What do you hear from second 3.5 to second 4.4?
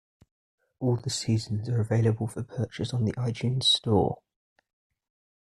Store.